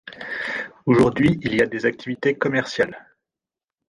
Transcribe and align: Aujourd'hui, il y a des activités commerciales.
Aujourd'hui, 0.87 1.37
il 1.43 1.53
y 1.53 1.61
a 1.61 1.67
des 1.67 1.85
activités 1.85 2.33
commerciales. 2.35 3.07